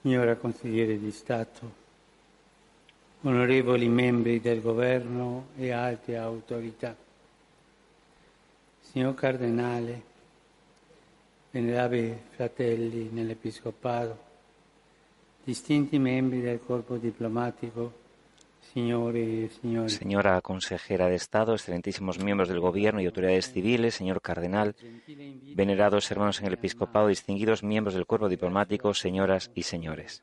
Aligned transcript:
signora 0.00 0.36
consigliere 0.36 0.98
di 0.98 1.10
Stato, 1.10 1.86
onorevoli 3.22 3.88
membri 3.88 4.40
del 4.40 4.60
governo 4.60 5.48
e 5.56 5.70
alte 5.72 6.16
autorità, 6.16 6.96
signor 8.80 9.14
Cardinale, 9.14 10.02
venerabili 11.50 12.16
fratelli 12.30 13.08
nell'Episcopato, 13.10 14.26
distinti 15.42 15.98
membri 15.98 16.40
del 16.40 16.60
corpo 16.64 16.96
diplomatico, 16.96 18.06
Señora 18.74 20.40
consejera 20.42 21.06
de 21.08 21.16
Estado, 21.16 21.54
excelentísimos 21.54 22.22
miembros 22.22 22.48
del 22.48 22.60
Gobierno 22.60 23.00
y 23.00 23.06
autoridades 23.06 23.50
civiles, 23.50 23.94
señor 23.94 24.20
cardenal, 24.20 24.76
venerados 25.54 26.10
hermanos 26.10 26.40
en 26.40 26.46
el 26.46 26.54
episcopado, 26.54 27.08
distinguidos 27.08 27.62
miembros 27.62 27.94
del 27.94 28.06
cuerpo 28.06 28.28
diplomático, 28.28 28.92
señoras 28.92 29.50
y 29.54 29.62
señores. 29.62 30.22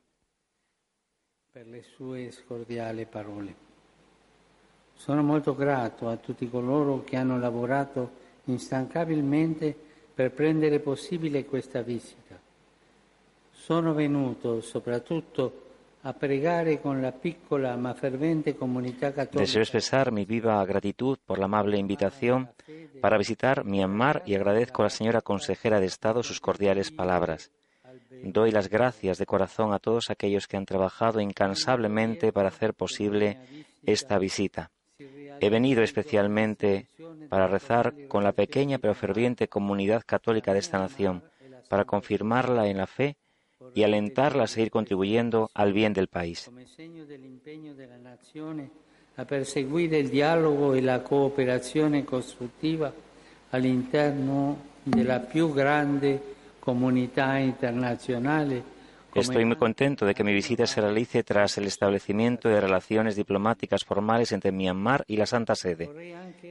Sono 4.95 5.23
molto 5.23 5.55
grato 5.55 6.09
a 6.09 6.17
tutti 6.17 6.47
coloro 6.47 7.03
che 7.03 7.17
hanno 7.17 7.39
lavorato 7.39 8.11
instancabilmente 8.45 9.75
per 10.13 10.33
rendere 10.35 10.79
possibile 10.79 11.45
questa 11.45 11.81
visita. 11.81 12.39
Sono 13.51 13.93
venuto 13.93 14.61
soprattutto 14.61 15.64
Deseo 19.39 19.61
expresar 19.63 20.11
mi 20.11 20.23
viva 20.25 20.63
gratitud 20.63 21.17
por 21.25 21.39
la 21.39 21.45
amable 21.45 21.79
invitación 21.79 22.51
para 23.01 23.17
visitar 23.17 23.65
Myanmar 23.65 24.21
y 24.23 24.35
agradezco 24.35 24.83
a 24.83 24.85
la 24.85 24.89
señora 24.91 25.21
consejera 25.21 25.79
de 25.79 25.87
Estado 25.87 26.21
sus 26.21 26.39
cordiales 26.39 26.91
palabras. 26.91 27.51
Doy 28.23 28.51
las 28.51 28.69
gracias 28.69 29.17
de 29.17 29.25
corazón 29.25 29.73
a 29.73 29.79
todos 29.79 30.11
aquellos 30.11 30.47
que 30.47 30.57
han 30.57 30.67
trabajado 30.67 31.21
incansablemente 31.21 32.31
para 32.31 32.49
hacer 32.49 32.75
posible 32.75 33.39
esta 33.83 34.19
visita. 34.19 34.69
He 34.99 35.49
venido 35.49 35.81
especialmente 35.81 36.87
para 37.29 37.47
rezar 37.47 37.95
con 38.07 38.23
la 38.23 38.31
pequeña 38.31 38.77
pero 38.77 38.93
ferviente 38.93 39.47
comunidad 39.47 40.03
católica 40.05 40.53
de 40.53 40.59
esta 40.59 40.77
nación, 40.77 41.23
para 41.67 41.85
confirmarla 41.85 42.67
en 42.67 42.77
la 42.77 42.85
fe 42.85 43.17
y 43.73 43.83
alentarla 43.83 44.43
a 44.43 44.47
seguir 44.47 44.71
contribuyendo 44.71 45.49
al 45.53 45.73
bien 45.73 45.93
del 45.93 46.07
país. 46.07 46.49
a 49.17 49.23
perseguir 49.23 49.93
el 49.93 50.09
diálogo 50.09 50.75
y 50.75 50.81
la 50.81 51.01
cooperación 51.01 52.01
constructiva 52.03 52.91
all'interno 53.51 54.57
della 54.83 55.19
più 55.19 55.53
grande 55.53 56.21
comunità 56.59 57.37
internazionale 57.37 58.74
Estoy 59.15 59.45
muy 59.45 59.55
contento 59.55 60.05
de 60.05 60.13
que 60.13 60.25
mi 60.25 60.33
visita 60.33 60.67
se 60.67 60.81
realice 60.81 61.23
tras 61.23 61.57
el 61.57 61.65
establecimiento 61.67 62.49
de 62.49 62.59
relaciones 62.59 63.15
diplomáticas 63.15 63.85
formales 63.85 64.33
entre 64.33 64.51
Myanmar 64.51 65.05
y 65.07 65.15
la 65.15 65.25
Santa 65.25 65.55
Sede. 65.55 65.89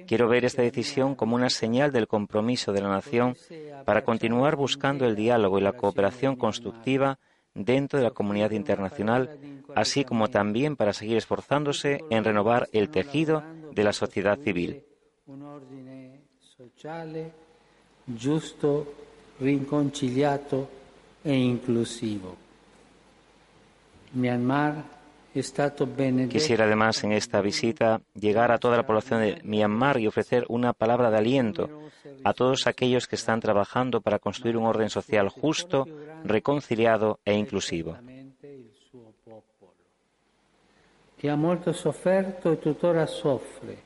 Quiero 0.07 0.29
ver 0.29 0.47
esta 0.47 0.62
decisión 0.62 1.15
como 1.15 1.37
una 1.37 1.51
señal 1.51 1.92
del 1.92 2.09
compromiso 2.09 2.73
de 2.73 2.81
la 2.81 2.89
nación 2.89 3.37
para 3.85 4.03
continuar 4.03 4.57
buscando 4.57 5.05
el 5.05 5.15
diálogo 5.15 5.59
y 5.59 5.62
la 5.62 5.75
cooperación 5.75 6.37
constructiva 6.37 7.19
dentro 7.53 7.98
de 7.98 8.05
la 8.07 8.12
comunidad 8.12 8.53
internacional, 8.53 9.31
así 9.75 10.05
como 10.05 10.29
también 10.29 10.75
para 10.75 10.95
seguir 10.95 11.19
esforzándose 11.19 12.01
en 12.09 12.25
renovar 12.25 12.69
el 12.73 12.89
tejido 12.89 13.42
de 13.73 13.85
la 13.85 13.92
sociedad 13.92 14.39
civil. 14.39 14.83
Un 15.27 15.42
orden 15.42 16.23
social 16.41 17.31
justo, 18.19 18.87
reconciliado 19.39 20.67
e 21.23 21.35
inclusivo. 21.35 22.44
Quisiera 26.31 26.65
además 26.65 27.03
en 27.03 27.11
esta 27.12 27.41
visita 27.41 28.01
llegar 28.14 28.52
a 28.52 28.58
toda 28.58 28.77
la 28.77 28.86
población 28.86 29.20
de 29.20 29.41
Myanmar 29.42 29.98
y 29.98 30.07
ofrecer 30.07 30.45
una 30.48 30.73
palabra 30.73 31.11
de 31.11 31.19
aliento 31.19 31.69
a 32.23 32.33
todos 32.33 32.69
aquellos 32.69 33.08
que 33.08 33.17
están 33.17 33.41
trabajando 33.41 34.01
para 34.01 34.20
construir 34.20 34.57
un 34.57 34.67
orden 34.67 34.91
social 34.91 35.29
justo, 35.29 35.89
reconciliado 36.23 37.19
e 37.25 37.35
inclusivo. 37.35 37.97
Que 41.19 41.31
ha 41.31 41.36
molto 41.36 41.73
sofferto 41.73 42.52
e 42.52 42.61
tuttora 42.61 43.07
soffre 43.07 43.79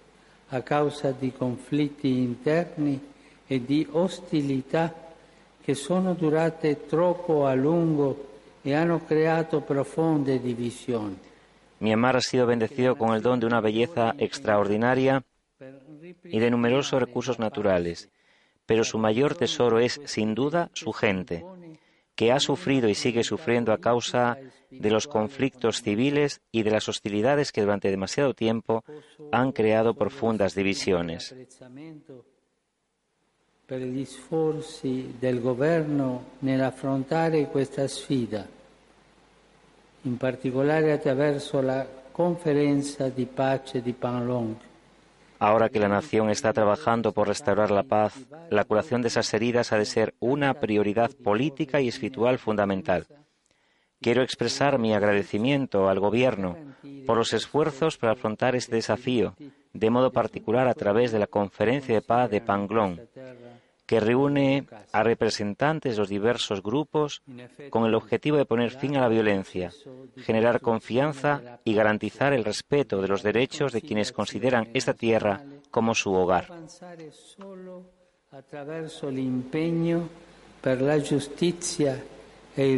a 0.48 0.60
causa 0.60 1.12
di 1.12 1.32
conflitti 1.32 2.18
interni 2.18 3.00
e 3.46 3.64
di 3.64 3.86
ostilità 3.92 4.92
che 5.62 5.74
sono 5.74 6.14
durate 6.14 6.86
troppo 6.86 7.46
a 7.46 7.54
lungo 7.54 8.27
y 8.68 8.74
han 8.74 8.98
creado 9.00 9.64
profonde 9.64 10.38
división. 10.38 11.16
Myanmar 11.80 12.16
ha 12.16 12.20
sido 12.20 12.44
bendecido 12.46 12.96
con 12.96 13.14
el 13.14 13.22
don 13.22 13.40
de 13.40 13.46
una 13.46 13.62
belleza 13.62 14.14
extraordinaria 14.18 15.24
y 16.24 16.38
de 16.38 16.50
numerosos 16.50 17.00
recursos 17.00 17.38
naturales, 17.38 18.10
pero 18.66 18.84
su 18.84 18.98
mayor 18.98 19.34
tesoro 19.36 19.78
es, 19.78 19.98
sin 20.04 20.34
duda, 20.34 20.68
su 20.74 20.92
gente, 20.92 21.46
que 22.14 22.30
ha 22.30 22.40
sufrido 22.40 22.90
y 22.90 22.94
sigue 22.94 23.24
sufriendo 23.24 23.72
a 23.72 23.78
causa 23.78 24.36
de 24.70 24.90
los 24.90 25.06
conflictos 25.06 25.80
civiles 25.80 26.42
y 26.52 26.62
de 26.62 26.70
las 26.70 26.90
hostilidades 26.90 27.52
que 27.52 27.62
durante 27.62 27.90
demasiado 27.90 28.34
tiempo 28.34 28.84
han 29.32 29.52
creado 29.52 29.94
profundas 29.94 30.54
divisiones. 30.54 31.34
per 33.68 33.82
gli 33.82 34.06
sforzi 34.06 35.16
del 35.18 35.42
governo 35.42 36.36
nell'affrontare 36.38 37.50
questa 37.50 37.86
sfida, 37.86 38.48
in 40.02 40.16
particolare 40.16 40.92
attraverso 40.92 41.60
la 41.60 41.86
conferenza 42.12 43.08
di 43.08 43.26
pace 43.26 43.82
di 43.82 43.92
Panlong. 43.92 44.56
Ahora 45.40 45.68
que 45.68 45.78
la 45.78 45.88
nación 45.88 46.30
está 46.30 46.52
trabajando 46.52 47.12
por 47.12 47.28
restaurar 47.28 47.70
la 47.70 47.84
paz, 47.84 48.14
la 48.50 48.64
curación 48.64 49.02
de 49.02 49.08
esas 49.08 49.32
heridas 49.32 49.72
ha 49.72 49.78
de 49.78 49.84
ser 49.84 50.14
una 50.18 50.54
prioridad 50.54 51.10
política 51.12 51.80
y 51.80 51.88
espiritual 51.88 52.38
fundamental. 52.38 53.06
Quiero 54.00 54.22
expresar 54.22 54.78
mi 54.78 54.94
agradecimiento 54.94 55.88
al 55.88 56.00
Gobierno 56.00 56.56
por 57.06 57.16
los 57.16 57.32
esfuerzos 57.32 57.98
para 57.98 58.12
afrontar 58.12 58.56
este 58.56 58.76
desafío, 58.76 59.34
de 59.72 59.90
modo 59.90 60.10
particular 60.10 60.66
a 60.66 60.74
través 60.74 61.12
de 61.12 61.20
la 61.20 61.26
Conferencia 61.26 61.94
de 61.94 62.02
Paz 62.02 62.30
de 62.30 62.40
Panglong, 62.40 62.98
que 63.88 64.00
reúne 64.00 64.68
a 64.92 65.02
representantes 65.02 65.94
de 65.94 65.98
los 65.98 66.10
diversos 66.10 66.62
grupos 66.62 67.22
con 67.70 67.86
el 67.86 67.94
objetivo 67.94 68.36
de 68.36 68.44
poner 68.44 68.70
fin 68.70 68.98
a 68.98 69.00
la 69.00 69.08
violencia, 69.08 69.72
generar 70.18 70.60
confianza 70.60 71.58
y 71.64 71.72
garantizar 71.72 72.34
el 72.34 72.44
respeto 72.44 73.00
de 73.00 73.08
los 73.08 73.22
derechos 73.22 73.72
de 73.72 73.80
quienes 73.80 74.12
consideran 74.12 74.68
esta 74.74 74.92
tierra 74.92 75.42
como 75.70 75.94
su 75.94 76.12
hogar. 76.12 76.52
e. 82.54 82.76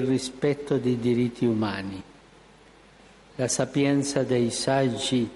La 3.36 3.48
sapienza 3.48 4.22
dei 4.22 4.50
saggi 4.50 5.30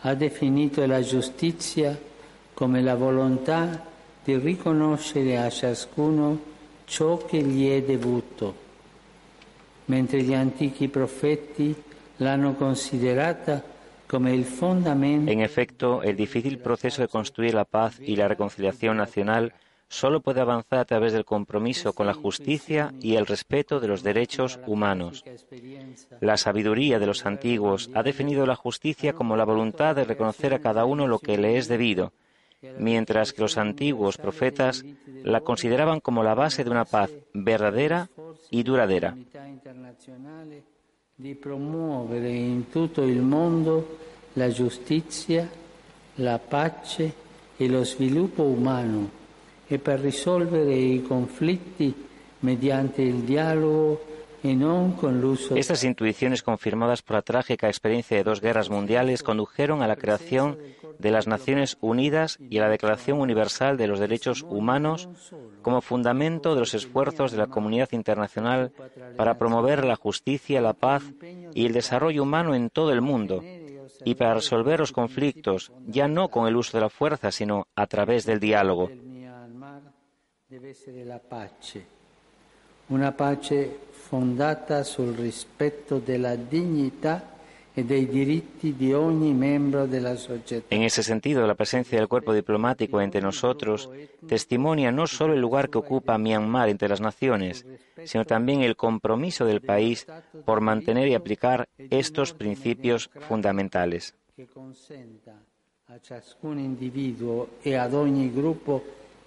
ha 0.00 0.14
definito 0.14 0.86
la 0.86 1.02
giustizia 1.02 2.00
come 2.54 2.80
la 2.80 2.94
volontà 2.94 3.89
di 4.24 4.36
riconoscere 4.36 5.38
a 5.38 5.48
ciascuno 5.50 6.38
ciò 6.84 7.18
che 7.18 7.42
gli 7.42 7.68
è 7.70 7.82
dovuto, 7.82 8.54
mentre 9.86 10.22
gli 10.22 10.34
antichi 10.34 10.88
profeti 10.88 11.74
l'hanno 12.16 12.54
considerata 12.54 13.62
come 14.06 14.34
il 14.34 14.44
fondamento. 14.44 15.30
En 15.30 15.40
efecto, 15.40 16.02
el 16.02 16.16
difícil 16.16 16.58
proceso 16.58 17.00
de 17.02 17.08
construir 17.08 17.54
la 17.54 17.64
paz 17.64 17.98
y 18.00 18.16
la 18.16 18.28
reconciliación 18.28 18.96
nacional 18.96 19.52
solo 19.88 20.20
puede 20.20 20.40
avanzar 20.40 20.78
a 20.78 20.84
través 20.84 21.12
del 21.12 21.24
compromiso 21.24 21.92
con 21.92 22.06
la 22.06 22.14
justicia 22.14 22.92
y 23.00 23.16
el 23.16 23.26
respeto 23.26 23.80
de 23.80 23.88
los 23.88 24.02
derechos 24.02 24.60
humanos. 24.66 25.24
La 26.20 26.36
sabiduría 26.36 26.98
de 26.98 27.06
los 27.06 27.26
antiguos 27.26 27.90
ha 27.94 28.02
definido 28.02 28.46
la 28.46 28.54
justicia 28.54 29.12
como 29.12 29.36
la 29.36 29.44
voluntad 29.44 29.96
de 29.96 30.04
reconocer 30.04 30.54
a 30.54 30.60
cada 30.60 30.84
uno 30.84 31.06
lo 31.08 31.18
que 31.18 31.38
le 31.38 31.56
es 31.56 31.66
debido, 31.66 32.12
mientras 32.78 33.32
que 33.32 33.42
los 33.42 33.58
antiguos 33.58 34.16
profetas 34.16 34.84
la 35.22 35.40
consideraban 35.40 36.00
como 36.00 36.22
la 36.22 36.34
base 36.34 36.64
de 36.64 36.70
una 36.70 36.84
paz 36.84 37.10
verdadera 37.32 38.08
y 38.50 38.62
duradera. 38.62 39.16
di 41.20 41.34
promuovere 41.34 42.30
in 42.30 42.70
tutto 42.70 43.02
il 43.02 43.20
mondo 43.20 43.98
la 44.34 44.48
giustizia, 44.48 45.46
la 46.14 46.38
pace 46.38 47.12
e 47.58 47.68
lo 47.68 47.84
sviluppo 47.84 48.42
umano 48.42 49.10
e 49.66 49.78
per 49.78 50.00
risolvere 50.00 50.74
i 50.74 51.02
conflitti 51.02 51.94
mediante 52.40 53.02
il 53.02 53.16
dialogo 53.16 54.09
Estas 54.42 55.84
intuiciones 55.84 56.42
confirmadas 56.42 57.02
por 57.02 57.16
la 57.16 57.22
trágica 57.22 57.68
experiencia 57.68 58.16
de 58.16 58.24
dos 58.24 58.40
guerras 58.40 58.70
mundiales 58.70 59.22
condujeron 59.22 59.82
a 59.82 59.86
la 59.86 59.96
creación 59.96 60.58
de 60.98 61.10
las 61.10 61.26
Naciones 61.26 61.76
Unidas 61.80 62.38
y 62.40 62.58
a 62.58 62.62
la 62.62 62.70
Declaración 62.70 63.20
Universal 63.20 63.76
de 63.76 63.86
los 63.86 64.00
Derechos 64.00 64.42
Humanos 64.42 65.08
como 65.62 65.82
fundamento 65.82 66.54
de 66.54 66.60
los 66.60 66.74
esfuerzos 66.74 67.32
de 67.32 67.38
la 67.38 67.48
comunidad 67.48 67.90
internacional 67.92 68.72
para 69.16 69.36
promover 69.36 69.84
la 69.84 69.96
justicia, 69.96 70.60
la 70.60 70.72
paz 70.72 71.02
y 71.54 71.66
el 71.66 71.72
desarrollo 71.72 72.22
humano 72.22 72.54
en 72.54 72.70
todo 72.70 72.92
el 72.92 73.02
mundo 73.02 73.42
y 74.04 74.14
para 74.14 74.34
resolver 74.34 74.80
los 74.80 74.92
conflictos 74.92 75.72
ya 75.86 76.08
no 76.08 76.28
con 76.28 76.46
el 76.46 76.56
uso 76.56 76.78
de 76.78 76.82
la 76.82 76.90
fuerza, 76.90 77.30
sino 77.30 77.66
a 77.74 77.86
través 77.86 78.24
del 78.24 78.40
diálogo. 78.40 78.90
Una 82.90 83.12
pace 83.12 83.78
fondata 83.90 84.82
sul 84.82 85.14
rispetto 85.14 85.98
della 85.98 86.34
dignità 86.34 87.38
e. 87.72 87.84
En 90.68 90.82
ese 90.82 91.02
sentido, 91.04 91.46
la 91.46 91.54
presencia 91.54 91.96
del 91.96 92.08
cuerpo 92.08 92.34
diplomático 92.34 93.00
entre 93.00 93.20
nosotros 93.20 93.88
testimonia 94.26 94.90
no 94.90 95.06
solo 95.06 95.34
el 95.34 95.40
lugar 95.40 95.70
que 95.70 95.78
ocupa 95.78 96.18
Myanmar 96.18 96.68
entre 96.68 96.88
las 96.88 97.00
naciones, 97.00 97.64
sino 98.02 98.24
también 98.24 98.62
el 98.62 98.74
compromiso 98.74 99.44
del 99.44 99.60
país 99.60 100.04
por 100.44 100.60
mantener 100.60 101.06
y 101.06 101.14
aplicar 101.14 101.68
estos 101.78 102.34
principios 102.34 103.08
fundamentales. 103.28 104.14
A 105.86 105.98
ciascun 105.98 106.58
individuo 106.58 107.58
e 107.62 107.74
ad 107.74 107.94
ogni 107.94 108.30
gruppo, 108.30 108.82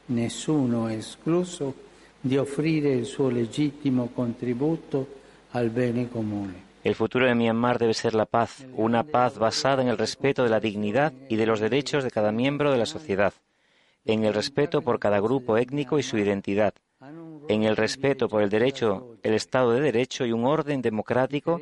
nessuno 0.07 0.87
escluso, 0.87 1.92
di 2.23 2.37
offrire 2.37 2.89
il 2.93 3.05
suo 3.05 3.29
legittimo 3.29 4.09
contributo 4.13 5.07
al 5.51 5.69
bene 5.69 6.07
comune. 6.07 6.71
El 6.81 6.95
futuro 6.95 7.25
de 7.25 7.35
Myanmar 7.35 7.77
debe 7.77 7.93
ser 7.93 8.13
la 8.13 8.25
paz, 8.25 8.65
una 8.75 9.03
paz 9.03 9.37
basada 9.37 9.81
en 9.81 9.89
el 9.89 9.97
respeto 9.97 10.43
de 10.43 10.49
la 10.49 10.61
dignidad 10.61 11.11
y 11.27 11.35
de 11.35 11.45
los 11.45 11.59
derechos 11.59 12.03
de 12.03 12.11
cada 12.11 12.31
miembro 12.31 12.71
de 12.71 12.77
la 12.77 12.85
sociedad, 12.85 13.33
en 14.05 14.23
el 14.23 14.33
respeto 14.33 14.81
por 14.81 14.99
cada 14.99 15.19
grupo 15.19 15.57
étnico 15.57 15.99
y 15.99 16.03
su 16.03 16.17
identidad, 16.17 16.73
en 17.49 17.63
el 17.63 17.75
respeto 17.75 18.29
por 18.29 18.41
el 18.41 18.49
derecho, 18.49 19.17
el 19.21 19.33
Estado 19.33 19.71
de 19.71 19.81
Derecho 19.81 20.25
y 20.25 20.31
un 20.31 20.45
orden 20.45 20.81
democrático 20.81 21.59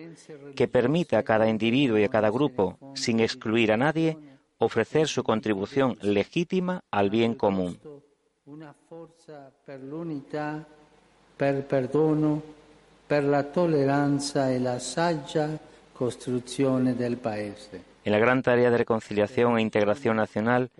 que 0.56 0.68
permita 0.68 1.18
a 1.18 1.24
cada 1.24 1.50
individuo 1.50 1.98
y 1.98 2.04
a 2.04 2.10
cada 2.10 2.30
grupo, 2.30 2.78
sin 2.94 3.20
excluir 3.20 3.72
a 3.72 3.78
nadie, 3.78 4.18
ofrecer 4.60 5.08
su 5.08 5.24
contribución 5.24 5.98
legítima 6.02 6.84
al 6.92 7.10
bien 7.10 7.34
común. 7.34 7.80
Una 8.46 8.74
forza 8.74 9.52
per 9.64 9.80
l'unità, 9.84 10.66
per 11.36 11.64
perdono, 11.64 12.42
per 13.06 13.24
la 13.24 13.44
tolleranza 13.44 14.50
e 14.50 14.58
la 14.58 14.80
saggia 14.80 15.60
costruzione 15.94 16.96
del 16.96 17.18
paese. 17.18 17.84
En 18.04 18.12
la 18.12 18.18
gran 18.18 18.42
tarea 18.42 18.72
de 18.72 18.78
reconciliación 18.78 19.60
e 19.60 19.62
integración 19.62 20.16
nacional, 20.16 20.72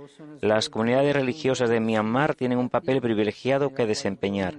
las 0.42 0.70
comunidades 0.70 1.14
religiosas 1.14 1.70
de 1.70 1.80
Myanmar 1.80 2.34
tienen 2.34 2.58
un 2.58 2.70
papel 2.70 3.00
privilegiado 3.00 3.76
que 3.76 3.86
desempeñar. 3.86 4.56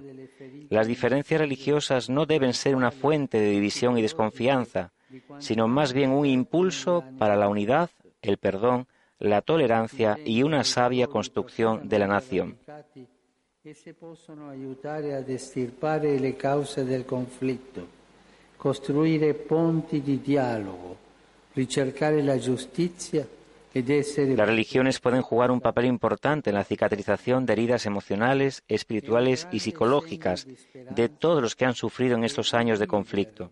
Las 0.70 0.86
diferencias 0.86 1.40
religiosas 1.40 2.08
no 2.08 2.24
deben 2.24 2.54
ser 2.54 2.76
una 2.76 2.92
fuente 2.92 3.40
de 3.40 3.50
división 3.50 3.98
y 3.98 4.02
desconfianza, 4.02 4.92
sino 5.40 5.66
más 5.66 5.92
bien 5.92 6.12
un 6.12 6.24
impulso 6.24 7.02
para 7.18 7.34
la 7.34 7.48
unidad, 7.48 7.90
el 8.22 8.36
perdón, 8.36 8.86
la 9.22 9.40
tolerancia 9.40 10.18
y 10.24 10.42
una 10.42 10.64
sabia 10.64 11.06
construcción 11.06 11.88
de 11.88 11.98
la 11.98 12.08
nación. 12.08 12.58
Las 23.74 24.48
religiones 24.48 25.00
pueden 25.00 25.22
jugar 25.22 25.50
un 25.50 25.60
papel 25.60 25.86
importante 25.86 26.50
en 26.50 26.56
la 26.56 26.64
cicatrización 26.64 27.46
de 27.46 27.52
heridas 27.54 27.86
emocionales, 27.86 28.64
espirituales 28.68 29.48
y 29.52 29.60
psicológicas 29.60 30.46
de 30.90 31.08
todos 31.08 31.40
los 31.40 31.54
que 31.54 31.64
han 31.64 31.74
sufrido 31.74 32.16
en 32.16 32.24
estos 32.24 32.54
años 32.54 32.78
de 32.80 32.88
conflicto. 32.88 33.50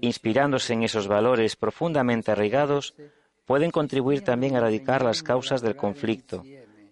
Inspirándose 0.00 0.72
en 0.72 0.82
esos 0.82 1.06
valores 1.08 1.56
profundamente 1.56 2.32
arraigados, 2.32 2.94
pueden 3.46 3.70
contribuir 3.70 4.22
también 4.22 4.54
a 4.54 4.58
erradicar 4.58 5.02
las 5.02 5.22
causas 5.22 5.62
del 5.62 5.76
conflicto, 5.76 6.42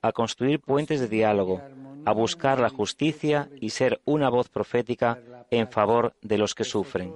a 0.00 0.12
construir 0.12 0.60
puentes 0.60 1.00
de 1.00 1.08
diálogo, 1.08 1.60
a 2.06 2.12
buscar 2.12 2.60
la 2.60 2.70
justicia 2.70 3.50
y 3.60 3.70
ser 3.70 4.00
una 4.04 4.30
voz 4.30 4.48
profética 4.48 5.18
en 5.50 5.68
favor 5.68 6.14
de 6.22 6.38
los 6.38 6.54
que 6.54 6.64
sufren. 6.64 7.12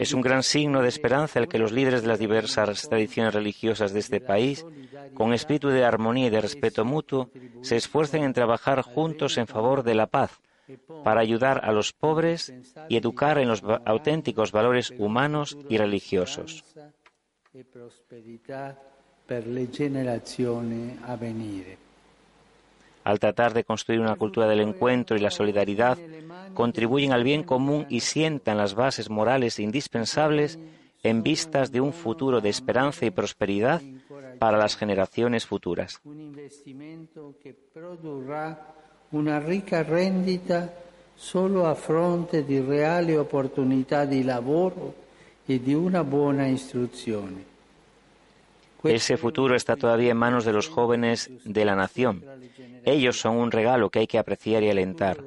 Es 0.00 0.14
un 0.14 0.22
gran 0.22 0.42
signo 0.42 0.80
de 0.80 0.88
esperanza 0.88 1.38
el 1.38 1.46
que 1.46 1.58
los 1.58 1.72
líderes 1.72 2.02
de 2.02 2.08
las 2.08 2.18
diversas 2.18 2.88
tradiciones 2.88 3.34
religiosas 3.34 3.92
de 3.92 4.00
este 4.00 4.20
país, 4.20 4.64
con 5.12 5.34
espíritu 5.34 5.68
de 5.68 5.84
armonía 5.84 6.28
y 6.28 6.30
de 6.30 6.40
respeto 6.40 6.84
mutuo, 6.86 7.28
se 7.60 7.76
esfuercen 7.76 8.24
en 8.24 8.32
trabajar 8.32 8.80
juntos 8.80 9.36
en 9.36 9.46
favor 9.46 9.82
de 9.82 9.94
la 9.94 10.06
paz, 10.06 10.40
para 11.04 11.20
ayudar 11.20 11.60
a 11.64 11.72
los 11.72 11.92
pobres 11.92 12.54
y 12.88 12.96
educar 12.96 13.38
en 13.38 13.48
los 13.48 13.62
auténticos 13.84 14.52
valores 14.52 14.92
humanos 14.96 15.58
y 15.68 15.76
religiosos. 15.76 16.64
Al 23.04 23.20
tratar 23.20 23.52
de 23.54 23.64
construir 23.64 24.00
una 24.00 24.16
cultura 24.16 24.48
del 24.48 24.60
encuentro 24.60 25.16
y 25.16 25.20
la 25.20 25.30
solidaridad, 25.30 25.98
contribuyen 26.54 27.12
al 27.12 27.22
bien 27.22 27.44
común 27.44 27.86
y 27.88 28.00
sientan 28.00 28.56
las 28.56 28.74
bases 28.74 29.10
morales 29.10 29.58
indispensables 29.58 30.58
en 31.02 31.22
vistas 31.22 31.70
de 31.70 31.80
un 31.80 31.92
futuro 31.92 32.40
de 32.40 32.48
esperanza 32.48 33.04
y 33.04 33.10
prosperidad 33.10 33.82
para 34.38 34.56
las 34.56 34.76
generaciones 34.76 35.46
futuras 35.46 36.00
una 39.14 39.38
rica 39.38 39.82
rendita 39.84 40.74
solo 41.14 41.66
a 41.66 41.74
fronte 41.74 42.44
di 42.44 42.58
reali 42.58 43.14
opportunità 43.16 44.04
di 44.04 44.24
lavoro 44.24 45.02
e 45.46 45.60
di 45.60 45.72
una 45.72 46.02
buona 46.02 46.46
istruzione. 46.46 47.53
Ese 48.84 49.16
futuro 49.16 49.54
está 49.56 49.76
todavía 49.76 50.12
en 50.12 50.16
manos 50.16 50.44
de 50.44 50.52
los 50.52 50.68
jóvenes 50.68 51.30
de 51.44 51.64
la 51.64 51.74
nación. 51.74 52.24
Ellos 52.84 53.18
son 53.18 53.36
un 53.36 53.50
regalo 53.50 53.90
que 53.90 54.00
hay 54.00 54.06
que 54.06 54.18
apreciar 54.18 54.62
y 54.62 54.70
alentar, 54.70 55.24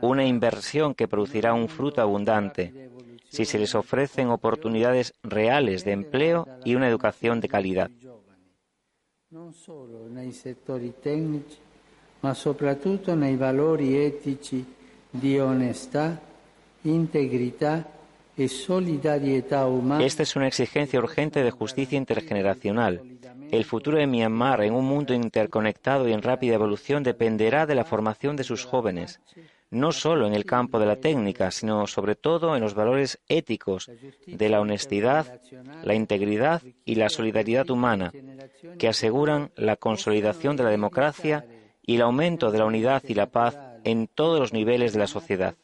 una 0.00 0.24
inversión 0.24 0.94
que 0.94 1.08
producirá 1.08 1.52
un 1.54 1.68
fruto 1.68 2.00
abundante 2.00 2.90
si 3.28 3.44
se 3.44 3.58
les 3.58 3.74
ofrecen 3.74 4.28
oportunidades 4.28 5.14
reales 5.22 5.84
de 5.84 5.92
empleo 5.92 6.48
y 6.64 6.74
una 6.74 6.88
educación 6.88 7.40
de 7.40 7.48
calidad. 7.48 7.90
No 9.30 9.52
solo 9.52 10.08
nei 10.10 10.32
settori 10.32 10.92
tecnici, 10.98 11.56
ma 12.26 12.34
soprattutto 12.34 13.14
nei 13.14 13.36
valori 13.36 13.94
etici 13.94 14.58
di 15.08 15.38
onestà, 15.38 16.18
integrità. 16.82 17.86
Esta 20.00 20.22
es 20.22 20.36
una 20.36 20.48
exigencia 20.48 20.98
urgente 20.98 21.42
de 21.42 21.50
justicia 21.50 21.98
intergeneracional. 21.98 23.02
El 23.50 23.64
futuro 23.64 23.98
de 23.98 24.06
Myanmar 24.06 24.62
en 24.62 24.74
un 24.74 24.84
mundo 24.84 25.12
interconectado 25.12 26.08
y 26.08 26.12
en 26.12 26.22
rápida 26.22 26.54
evolución 26.54 27.02
dependerá 27.02 27.66
de 27.66 27.74
la 27.74 27.84
formación 27.84 28.36
de 28.36 28.44
sus 28.44 28.64
jóvenes, 28.64 29.20
no 29.70 29.92
solo 29.92 30.26
en 30.26 30.34
el 30.34 30.44
campo 30.44 30.78
de 30.78 30.86
la 30.86 30.96
técnica, 30.96 31.50
sino 31.50 31.86
sobre 31.86 32.14
todo 32.14 32.56
en 32.56 32.62
los 32.62 32.74
valores 32.74 33.20
éticos 33.28 33.90
de 34.26 34.48
la 34.48 34.60
honestidad, 34.60 35.40
la 35.82 35.94
integridad 35.94 36.62
y 36.84 36.94
la 36.94 37.08
solidaridad 37.08 37.68
humana, 37.70 38.12
que 38.78 38.88
aseguran 38.88 39.50
la 39.56 39.76
consolidación 39.76 40.56
de 40.56 40.64
la 40.64 40.70
democracia 40.70 41.44
y 41.82 41.96
el 41.96 42.02
aumento 42.02 42.50
de 42.50 42.58
la 42.58 42.66
unidad 42.66 43.02
y 43.06 43.14
la 43.14 43.26
paz 43.26 43.58
en 43.84 44.06
todos 44.06 44.38
los 44.38 44.52
niveles 44.52 44.92
de 44.92 44.98
la 44.98 45.06
sociedad. 45.06 45.54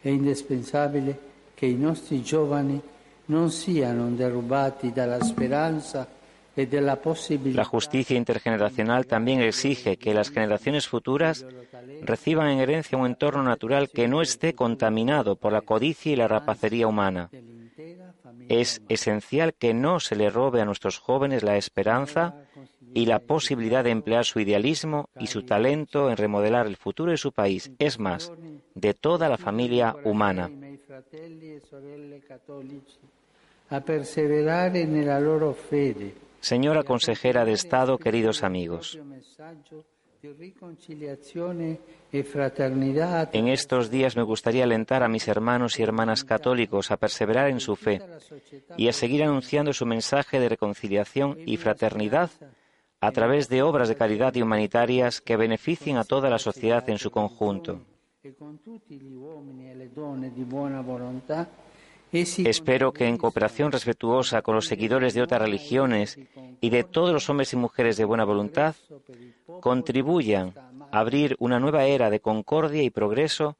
È 0.00 0.08
indispensabile 0.08 1.18
che 1.54 1.66
i 1.66 1.76
nostri 1.76 2.22
giovani 2.22 2.80
non 3.26 3.50
siano 3.50 4.08
derubati 4.10 4.92
dalla 4.92 5.22
speranza 5.22 6.16
La 6.58 7.64
justicia 7.64 8.14
intergeneracional 8.14 9.06
también 9.06 9.40
exige 9.40 9.96
que 9.96 10.12
las 10.12 10.30
generaciones 10.30 10.88
futuras 10.88 11.46
reciban 12.02 12.48
en 12.48 12.58
herencia 12.58 12.98
un 12.98 13.06
entorno 13.06 13.44
natural 13.44 13.90
que 13.90 14.08
no 14.08 14.22
esté 14.22 14.54
contaminado 14.54 15.36
por 15.36 15.52
la 15.52 15.60
codicia 15.60 16.12
y 16.12 16.16
la 16.16 16.26
rapacería 16.26 16.88
humana. 16.88 17.30
Es 18.48 18.82
esencial 18.88 19.54
que 19.54 19.72
no 19.72 20.00
se 20.00 20.16
le 20.16 20.30
robe 20.30 20.60
a 20.60 20.64
nuestros 20.64 20.98
jóvenes 20.98 21.44
la 21.44 21.56
esperanza 21.56 22.34
y 22.98 23.06
la 23.06 23.20
posibilidad 23.20 23.84
de 23.84 23.90
emplear 23.90 24.24
su 24.24 24.40
idealismo 24.40 25.08
y 25.20 25.28
su 25.28 25.44
talento 25.44 26.10
en 26.10 26.16
remodelar 26.16 26.66
el 26.66 26.76
futuro 26.76 27.12
de 27.12 27.16
su 27.16 27.30
país, 27.30 27.70
es 27.78 28.00
más, 28.00 28.32
de 28.74 28.92
toda 28.92 29.28
la 29.28 29.36
familia 29.36 29.94
humana. 30.04 30.50
Señora 36.40 36.82
consejera 36.82 37.44
de 37.44 37.52
Estado, 37.52 37.98
queridos 37.98 38.42
amigos, 38.42 38.98
En 43.32 43.48
estos 43.48 43.90
días 43.90 44.16
me 44.16 44.22
gustaría 44.24 44.64
alentar 44.64 45.04
a 45.04 45.08
mis 45.08 45.28
hermanos 45.28 45.78
y 45.78 45.84
hermanas 45.84 46.24
católicos 46.24 46.90
a 46.90 46.96
perseverar 46.96 47.48
en 47.48 47.60
su 47.60 47.76
fe 47.76 48.00
y 48.76 48.88
a 48.88 48.92
seguir 48.92 49.22
anunciando 49.22 49.72
su 49.72 49.86
mensaje 49.86 50.40
de 50.40 50.48
reconciliación 50.48 51.38
y 51.46 51.56
fraternidad 51.58 52.30
a 53.00 53.12
través 53.12 53.48
de 53.48 53.62
obras 53.62 53.88
de 53.88 53.96
caridad 53.96 54.34
y 54.34 54.42
humanitarias 54.42 55.20
que 55.20 55.36
beneficien 55.36 55.96
a 55.96 56.04
toda 56.04 56.28
la 56.30 56.38
sociedad 56.38 56.88
en 56.88 56.98
su 56.98 57.10
conjunto. 57.10 57.80
Espero 62.10 62.92
que 62.92 63.06
en 63.06 63.18
cooperación 63.18 63.70
respetuosa 63.70 64.42
con 64.42 64.54
los 64.54 64.66
seguidores 64.66 65.14
de 65.14 65.22
otras 65.22 65.42
religiones 65.42 66.18
y 66.60 66.70
de 66.70 66.84
todos 66.84 67.12
los 67.12 67.28
hombres 67.28 67.52
y 67.52 67.56
mujeres 67.56 67.96
de 67.96 68.04
buena 68.04 68.24
voluntad, 68.24 68.74
contribuyan 69.60 70.54
a 70.90 71.00
abrir 71.00 71.36
una 71.38 71.60
nueva 71.60 71.84
era 71.84 72.08
de 72.08 72.20
concordia 72.20 72.82
y 72.82 72.90
progreso 72.90 73.56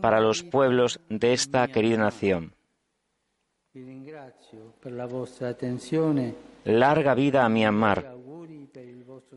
para 0.00 0.20
los 0.20 0.42
pueblos 0.42 1.00
de 1.08 1.32
esta 1.32 1.66
querida 1.68 1.98
nación. 1.98 2.54
Larga 6.64 7.14
vida 7.14 7.44
a 7.44 7.48
Myanmar. 7.48 8.21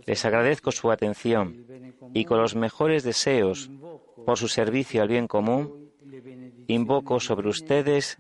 Les 0.06 0.26
agradezco 0.26 0.72
su 0.72 0.92
atención 0.92 1.66
y 2.14 2.26
con 2.26 2.40
los 2.42 2.56
mejores 2.56 3.04
deseos 3.04 3.70
por 4.26 4.38
su 4.38 4.48
servicio 4.48 5.02
al 5.02 5.08
bien 5.08 5.28
común, 5.28 5.92
invoco 6.68 7.20
sobre 7.20 7.50
ustedes 7.50 8.18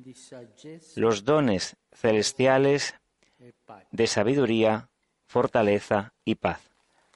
los 0.95 1.23
dones 1.23 1.75
celestiales 1.91 2.95
de 3.91 4.07
sabiduría, 4.07 4.89
fortaleza 5.27 6.13
y 6.23 6.35
paz. 6.35 6.61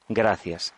Gracias. 0.07 0.73